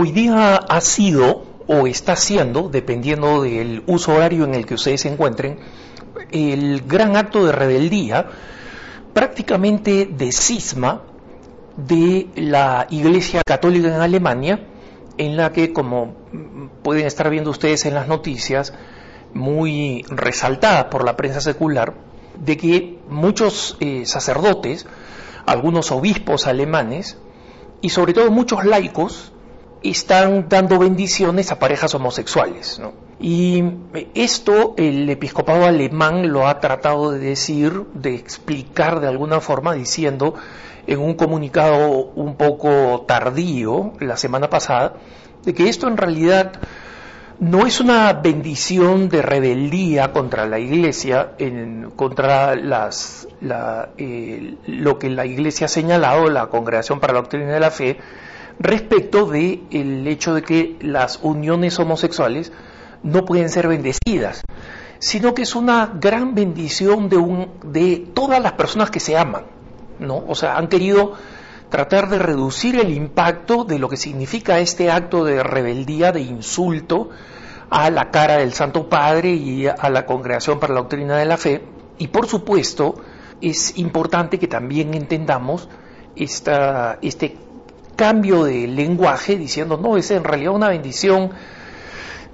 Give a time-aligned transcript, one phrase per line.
[0.00, 5.00] Hoy día ha sido o está siendo, dependiendo del uso horario en el que ustedes
[5.00, 5.58] se encuentren,
[6.30, 8.28] el gran acto de rebeldía,
[9.12, 11.02] prácticamente de cisma
[11.76, 14.68] de la Iglesia Católica en Alemania,
[15.16, 16.14] en la que, como
[16.84, 18.74] pueden estar viendo ustedes en las noticias,
[19.34, 21.94] muy resaltada por la prensa secular,
[22.38, 24.86] de que muchos eh, sacerdotes,
[25.44, 27.18] algunos obispos alemanes
[27.80, 29.32] y sobre todo muchos laicos
[29.82, 32.80] están dando bendiciones a parejas homosexuales.
[33.20, 33.62] Y
[34.14, 40.34] esto el episcopado alemán lo ha tratado de decir, de explicar de alguna forma, diciendo
[40.86, 44.94] en un comunicado un poco tardío la semana pasada,
[45.44, 46.52] de que esto en realidad
[47.40, 53.28] no es una bendición de rebeldía contra la Iglesia, en, contra las,
[53.96, 57.98] eh, lo que la Iglesia ha señalado, la Congregación para la Doctrina de la Fe,
[58.60, 62.52] respecto del el hecho de que las uniones homosexuales
[63.02, 64.42] no pueden ser bendecidas,
[64.98, 69.44] sino que es una gran bendición de, un, de todas las personas que se aman,
[70.00, 70.24] ¿no?
[70.26, 71.14] O sea, han querido
[71.68, 77.10] tratar de reducir el impacto de lo que significa este acto de rebeldía, de insulto
[77.70, 81.36] a la cara del Santo Padre y a la Congregación para la Doctrina de la
[81.36, 81.62] Fe.
[81.98, 82.94] Y por supuesto,
[83.40, 85.68] es importante que también entendamos
[86.16, 87.36] esta, este
[87.98, 91.32] cambio de lenguaje diciendo, no, es en realidad una bendición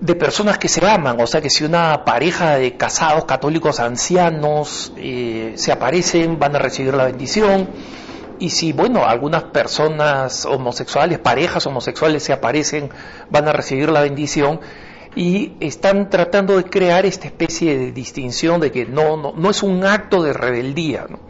[0.00, 4.92] de personas que se aman, o sea que si una pareja de casados católicos ancianos
[4.96, 7.68] eh, se aparecen, van a recibir la bendición,
[8.40, 12.90] y si, bueno, algunas personas homosexuales, parejas homosexuales se aparecen,
[13.30, 14.58] van a recibir la bendición,
[15.14, 19.62] y están tratando de crear esta especie de distinción de que no, no, no es
[19.62, 21.20] un acto de rebeldía, ¿no?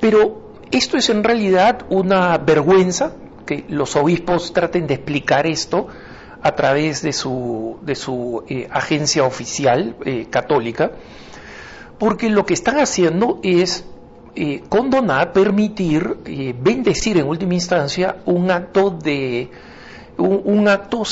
[0.00, 3.14] Pero esto es en realidad una vergüenza
[3.46, 5.86] que los obispos traten de explicar esto
[6.42, 10.90] a través de su, de su eh, agencia oficial eh, católica,
[11.98, 13.84] porque lo que están haciendo es
[14.34, 16.16] eh, condonar, permitir,
[16.58, 19.50] bendecir en última instancia un acto de
[20.16, 21.04] un, acto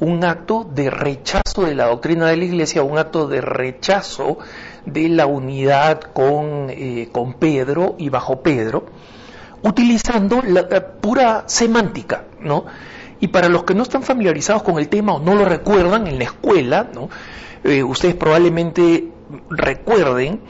[0.00, 4.38] un acto de rechazo de la doctrina de la Iglesia, un acto de rechazo
[4.86, 6.70] de la unidad con,
[7.12, 8.86] con Pedro y bajo Pedro,
[9.62, 10.68] utilizando la,
[11.00, 12.64] pura semántica, ¿no?
[13.20, 16.18] Y para los que no están familiarizados con el tema o no lo recuerdan en
[16.18, 16.88] la escuela.
[17.64, 19.08] Eh, ustedes probablemente
[19.50, 20.40] recuerden,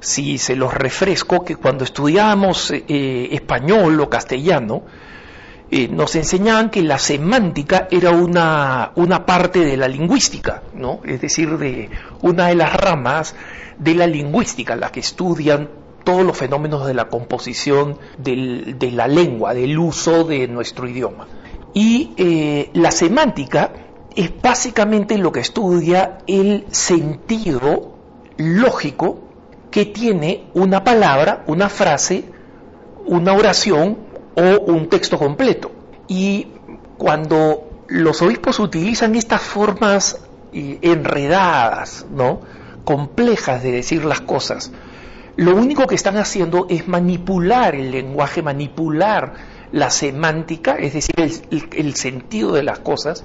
[0.00, 4.82] si se los refresco, que cuando estudiábamos eh, español o castellano,
[5.76, 11.00] eh, nos enseñaban que la semántica era una, una parte de la lingüística, ¿no?
[11.04, 11.90] es decir, de
[12.22, 13.34] una de las ramas
[13.76, 15.68] de la lingüística, la que estudian
[16.04, 21.26] todos los fenómenos de la composición de la lengua, del uso de nuestro idioma.
[21.72, 23.72] Y eh, la semántica
[24.14, 27.96] es básicamente lo que estudia el sentido
[28.36, 29.24] lógico
[29.72, 32.26] que tiene una palabra, una frase,
[33.06, 35.70] una oración o un texto completo.
[36.08, 36.48] Y
[36.98, 40.20] cuando los obispos utilizan estas formas
[40.52, 42.40] eh, enredadas, ¿no?
[42.84, 44.70] complejas de decir las cosas,
[45.36, 49.34] lo único que están haciendo es manipular el lenguaje, manipular
[49.72, 53.24] la semántica, es decir, el, sentido de las cosas,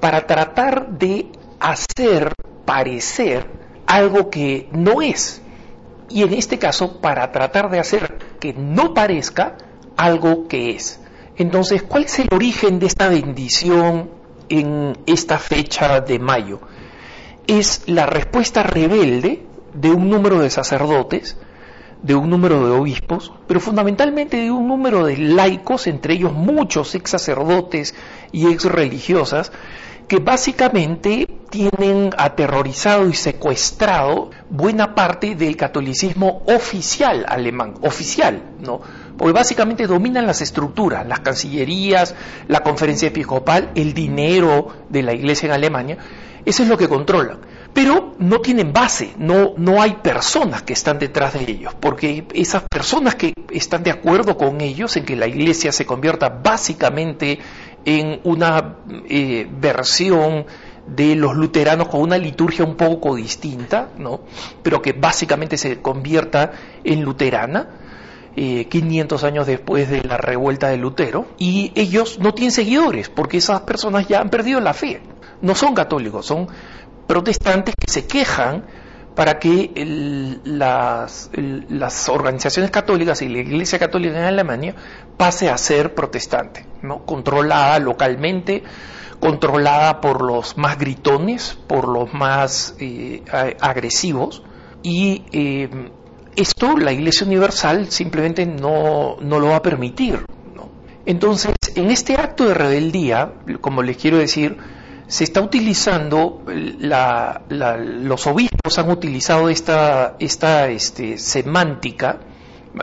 [0.00, 1.30] para tratar de
[1.60, 2.32] hacer
[2.64, 3.46] parecer
[3.86, 5.42] algo que no es.
[6.08, 9.56] Y en este caso, para tratar de hacer que no parezca
[9.96, 11.00] algo que es.
[11.36, 14.10] Entonces, ¿cuál es el origen de esta bendición
[14.48, 16.60] en esta fecha de mayo?
[17.46, 19.42] Es la respuesta rebelde
[19.74, 21.36] de un número de sacerdotes,
[22.02, 26.94] de un número de obispos, pero fundamentalmente de un número de laicos, entre ellos muchos
[26.94, 27.94] ex sacerdotes
[28.30, 29.52] y ex religiosas,
[30.08, 38.80] que básicamente tienen aterrorizado y secuestrado buena parte del catolicismo oficial alemán, oficial, ¿no?
[39.16, 42.14] Porque básicamente dominan las estructuras, las cancillerías,
[42.48, 45.98] la conferencia episcopal, el dinero de la iglesia en Alemania,
[46.44, 51.00] eso es lo que controlan pero no tienen base, no, no hay personas que están
[51.00, 55.26] detrás de ellos, porque esas personas que están de acuerdo con ellos en que la
[55.26, 57.40] iglesia se convierta básicamente
[57.84, 58.76] en una
[59.08, 60.46] eh, versión
[60.86, 64.20] de los luteranos con una liturgia un poco distinta, ¿no?
[64.62, 66.52] pero que básicamente se convierta
[66.82, 67.68] en luterana,
[68.34, 73.36] 500 eh, años después de la revuelta de Lutero, y ellos no tienen seguidores, porque
[73.36, 75.00] esas personas ya han perdido la fe,
[75.40, 76.48] no son católicos, son
[77.06, 78.64] protestantes que se quejan
[79.14, 79.70] para que
[80.44, 81.30] las,
[82.08, 84.74] organizaciones católicas y la Iglesia Católica en Alemania
[85.16, 87.04] pase a ser protestante, ¿no?
[87.04, 88.64] controlada localmente,
[89.20, 93.22] controlada por los más gritones, por los más eh,
[93.60, 94.42] agresivos,
[94.82, 95.70] y eh,
[96.36, 100.26] esto la Iglesia Universal simplemente no, no lo va a permitir.
[100.54, 100.68] ¿no?
[101.06, 104.58] Entonces, en este acto de rebeldía, como les quiero decir,
[105.06, 112.18] se está utilizando, los obispos han utilizado esta, esta este, semántica,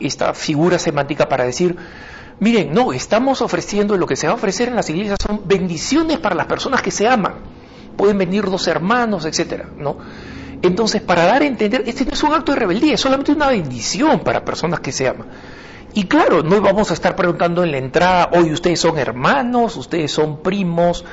[0.00, 1.76] esta figura semántica para decir,
[2.40, 6.18] miren, no, estamos ofreciendo, lo que se va a ofrecer en las iglesias son bendiciones
[6.18, 7.34] para las personas que se aman.
[7.96, 9.98] Pueden venir dos hermanos, etcétera, ¿no?
[10.62, 13.48] Entonces, para dar a entender, este no es un acto de rebeldía, es solamente una
[13.48, 15.26] bendición para personas que se aman.
[15.92, 20.10] Y claro, no vamos a estar preguntando en la entrada, hoy ustedes son hermanos, ustedes
[20.10, 21.04] son primos,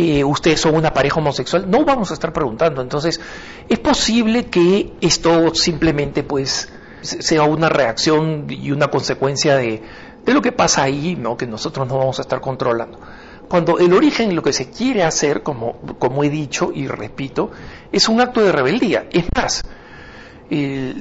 [0.00, 1.68] eh, ustedes son una pareja homosexual.
[1.68, 2.80] No vamos a estar preguntando.
[2.82, 3.20] Entonces,
[3.68, 6.72] es posible que esto simplemente pues
[7.02, 9.82] sea una reacción y una consecuencia de,
[10.24, 11.36] de lo que pasa ahí, ¿no?
[11.36, 13.00] que nosotros no vamos a estar controlando.
[13.48, 17.50] Cuando el origen, lo que se quiere hacer, como, como he dicho y repito,
[17.90, 19.08] es un acto de rebeldía.
[19.10, 19.64] Es más,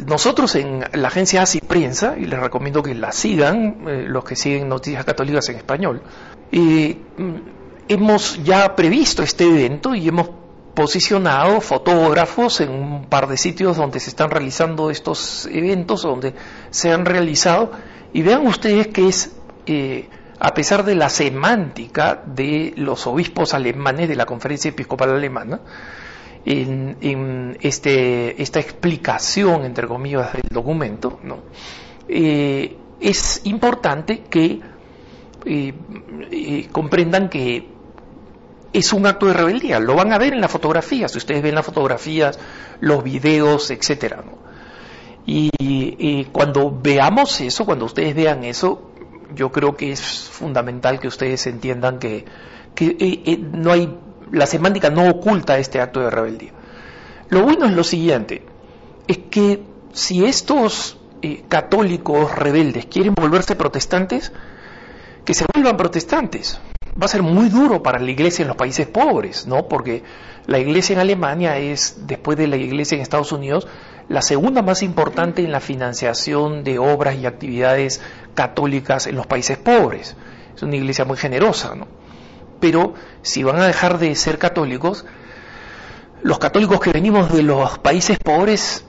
[0.07, 4.35] nosotros en la agencia ASI Prensa, y les recomiendo que la sigan, eh, los que
[4.35, 6.01] siguen Noticias Católicas en español,
[6.51, 7.56] mm,
[7.87, 10.29] hemos ya previsto este evento y hemos
[10.77, 16.35] posicionado fotógrafos en un par de sitios donde se están realizando estos eventos, donde
[16.69, 17.71] se han realizado,
[18.13, 19.35] y vean ustedes que es,
[19.65, 20.07] eh,
[20.39, 25.61] a pesar de la semántica de los obispos alemanes de la Conferencia Episcopal Alemana,
[26.45, 31.39] en, este, esta explicación, entre comillas, del documento, ¿no?
[32.07, 34.61] Eh, es importante que
[35.43, 37.76] eh, comprendan que
[38.73, 39.79] es un acto de rebeldía.
[39.79, 42.39] Lo van a ver en las fotografías, si ustedes ven las fotografías,
[42.79, 44.23] los videos, etcétera.
[45.25, 48.91] Y, cuando veamos eso, cuando ustedes vean eso,
[49.35, 52.23] yo creo que es fundamental que ustedes entiendan que,
[52.73, 53.93] que no hay
[54.31, 56.51] la semántica no oculta este acto de rebeldía.
[57.29, 58.45] Lo bueno es lo siguiente,
[59.07, 59.63] es que
[59.93, 64.31] si estos eh, católicos rebeldes quieren volverse protestantes,
[65.25, 66.59] que se vuelvan protestantes.
[66.99, 69.67] Va a ser muy duro para la iglesia en los países pobres, ¿no?
[69.67, 70.03] Porque
[70.47, 73.67] la iglesia en Alemania es, después de la iglesia en Estados Unidos,
[74.09, 78.01] la segunda más importante en la financiación de obras y actividades
[78.33, 80.15] católicas en los países pobres.
[80.55, 81.88] Es una iglesia muy generosa, ¿no?
[82.59, 85.05] pero si van a dejar de ser católicos,
[86.23, 88.85] los católicos que venimos de los países pobres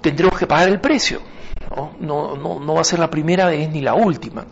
[0.00, 1.20] tendremos que pagar el precio.
[2.00, 2.36] ¿no?
[2.36, 4.44] No, va a ser la primera vez ni la última.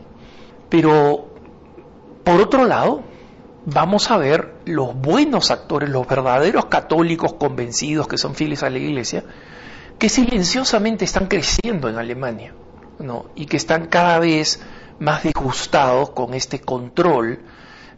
[0.68, 1.27] Pero,
[2.28, 3.04] por otro lado,
[3.64, 8.76] vamos a ver los buenos actores, los verdaderos católicos convencidos que son fieles a la
[8.76, 9.24] Iglesia,
[9.98, 12.52] que silenciosamente están creciendo en Alemania
[12.98, 13.30] ¿no?
[13.34, 14.60] y que están cada vez
[14.98, 17.40] más disgustados con este control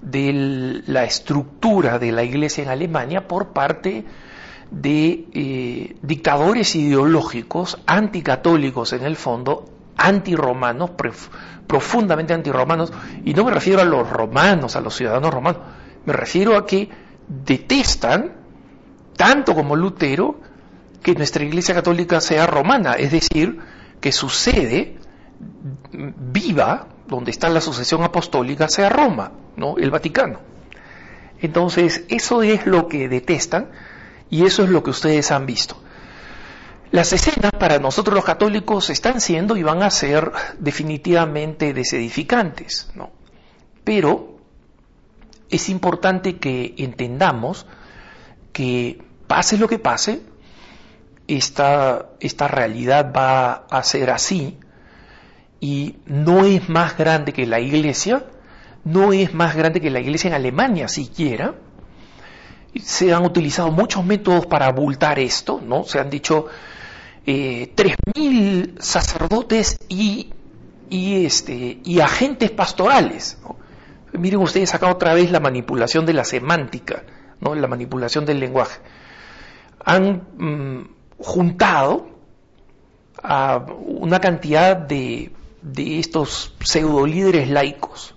[0.00, 4.04] de la estructura de la Iglesia en Alemania por parte
[4.70, 9.64] de eh, dictadores ideológicos anticatólicos en el fondo,
[10.00, 10.90] antiromanos,
[11.66, 12.92] profundamente antiromanos,
[13.24, 15.60] y no me refiero a los romanos, a los ciudadanos romanos,
[16.06, 16.88] me refiero a que
[17.28, 18.32] detestan,
[19.16, 20.40] tanto como Lutero,
[21.02, 23.58] que nuestra Iglesia Católica sea romana, es decir,
[24.00, 24.96] que su sede
[25.92, 29.76] viva, donde está la sucesión apostólica, sea Roma, ¿no?
[29.76, 30.40] El Vaticano.
[31.40, 33.70] Entonces, eso es lo que detestan
[34.30, 35.76] y eso es lo que ustedes han visto.
[36.92, 43.10] Las escenas para nosotros los católicos están siendo y van a ser definitivamente desedificantes, ¿no?
[43.84, 44.40] Pero
[45.50, 47.66] es importante que entendamos
[48.52, 50.22] que pase lo que pase,
[51.28, 54.58] esta, esta realidad va a ser así
[55.60, 58.24] y no es más grande que la iglesia,
[58.82, 61.54] no es más grande que la iglesia en Alemania siquiera.
[62.82, 65.84] Se han utilizado muchos métodos para abultar esto, ¿no?
[65.84, 66.46] Se han dicho
[67.26, 70.30] eh, 3.000 sacerdotes y,
[70.88, 73.38] y, este, y agentes pastorales.
[74.12, 77.04] Miren ustedes acá otra vez la manipulación de la semántica,
[77.40, 77.54] ¿no?
[77.54, 78.80] la manipulación del lenguaje.
[79.84, 82.08] Han mm, juntado
[83.22, 88.14] a una cantidad de de estos pseudo líderes laicos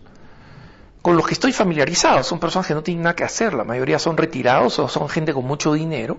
[1.02, 2.24] con los que estoy familiarizado.
[2.24, 5.34] Son personas que no tienen nada que hacer, la mayoría son retirados o son gente
[5.34, 6.18] con mucho dinero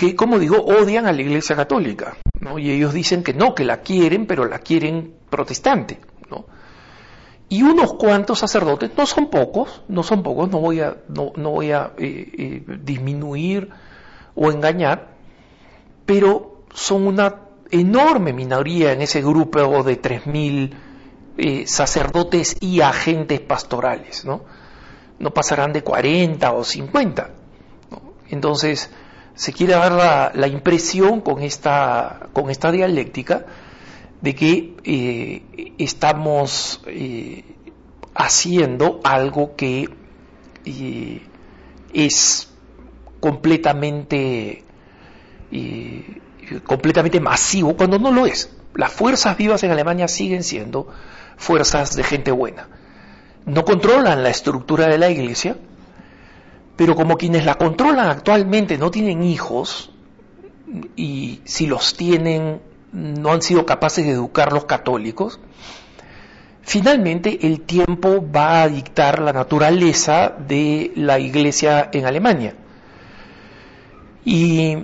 [0.00, 2.16] que, como digo, odian a la Iglesia Católica.
[2.40, 2.58] ¿no?
[2.58, 6.00] Y ellos dicen que no, que la quieren, pero la quieren protestante.
[6.30, 6.46] ¿no?
[7.50, 11.72] Y unos cuantos sacerdotes, no son pocos, no son pocos, no voy a, no, voy
[11.72, 13.68] a eh, eh, disminuir
[14.34, 15.16] o engañar,
[16.06, 20.70] pero son una enorme minoría en ese grupo de 3.000
[21.36, 24.46] eh, sacerdotes y agentes pastorales, ¿no?
[25.18, 27.30] No pasarán de 40 o 50.
[28.30, 28.90] Entonces,
[29.34, 33.46] se quiere dar la, impresión con esta, con esta dialéctica
[34.20, 37.44] de que eh, estamos eh,
[38.14, 39.88] haciendo algo que
[41.92, 42.52] es
[43.20, 44.64] completamente
[46.64, 48.50] completamente masivo cuando no lo es.
[48.74, 50.88] Las fuerzas vivas en Alemania siguen siendo
[51.36, 52.68] fuerzas de gente buena.
[53.46, 55.56] No controlan la estructura de la iglesia,
[56.80, 59.90] pero como quienes la controlan actualmente no tienen hijos,
[60.96, 65.40] y si los tienen no han sido capaces de educar los católicos,
[66.62, 72.54] finalmente el tiempo va a dictar la naturaleza de la iglesia en Alemania.
[74.24, 74.78] Y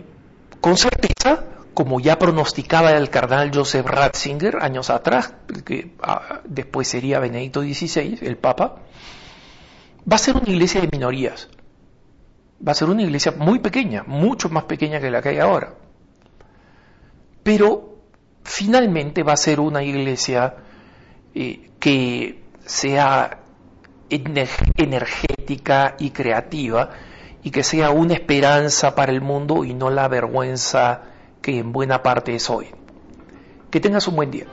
[0.61, 5.33] con certeza como ya pronosticaba el cardenal Joseph Ratzinger años atrás,
[5.65, 8.83] que ah, después sería Benedicto XVI, el Papa,
[10.13, 11.49] va a ser una iglesia de minorías.
[12.67, 15.75] Va a ser una iglesia muy pequeña, mucho más pequeña que la que hay ahora.
[17.43, 17.97] Pero
[18.43, 20.55] finalmente va a ser una iglesia
[21.35, 23.41] eh, que sea
[24.09, 26.91] energética y creativa
[27.43, 31.03] y que sea una esperanza para el mundo y no la vergüenza
[31.41, 32.67] que en buena parte es hoy.
[33.71, 34.45] Que tengas un buen día.